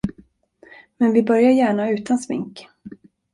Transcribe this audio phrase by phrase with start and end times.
[0.99, 2.67] Men vi börjar gärna utan smink.